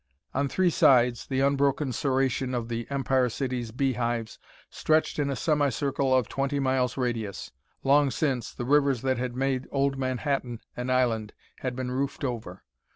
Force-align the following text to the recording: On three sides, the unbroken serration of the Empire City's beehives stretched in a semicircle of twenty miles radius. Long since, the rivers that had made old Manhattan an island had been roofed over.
On 0.33 0.47
three 0.49 0.71
sides, 0.71 1.27
the 1.27 1.41
unbroken 1.41 1.89
serration 1.91 2.55
of 2.55 2.69
the 2.69 2.87
Empire 2.89 3.29
City's 3.29 3.69
beehives 3.69 4.39
stretched 4.71 5.19
in 5.19 5.29
a 5.29 5.35
semicircle 5.35 6.11
of 6.15 6.27
twenty 6.27 6.59
miles 6.59 6.97
radius. 6.97 7.51
Long 7.83 8.09
since, 8.09 8.51
the 8.51 8.65
rivers 8.65 9.03
that 9.03 9.19
had 9.19 9.35
made 9.35 9.67
old 9.69 9.99
Manhattan 9.99 10.59
an 10.75 10.89
island 10.89 11.33
had 11.59 11.75
been 11.75 11.91
roofed 11.91 12.23
over. 12.23 12.63